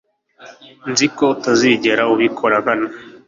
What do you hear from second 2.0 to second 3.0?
ubikora nkana.